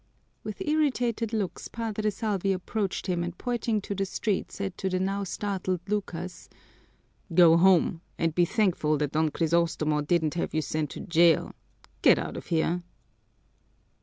With 0.43 0.63
irritated 0.65 1.31
looks 1.31 1.67
Padre 1.67 2.09
Salvi 2.09 2.53
approached 2.53 3.05
him 3.05 3.23
and 3.23 3.37
pointing 3.37 3.79
to 3.81 3.93
the 3.93 4.03
street 4.07 4.51
said 4.51 4.75
to 4.79 4.89
the 4.89 4.99
now 4.99 5.23
startled 5.23 5.79
Lucas, 5.87 6.49
"Go 7.31 7.55
home 7.55 8.01
and 8.17 8.33
be 8.33 8.43
thankful 8.45 8.97
that 8.97 9.11
Don 9.11 9.29
Crisostomo 9.29 10.01
didn't 10.01 10.33
have 10.33 10.55
you 10.55 10.61
sent 10.63 10.89
to 10.89 11.01
jail! 11.01 11.53
Get 12.01 12.17
out 12.17 12.35
of 12.35 12.47
here!" 12.47 12.81